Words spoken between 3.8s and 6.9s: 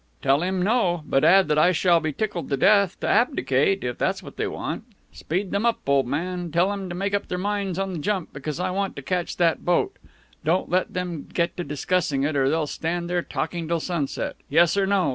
if that's what they want. Speed them up, old man. Tell them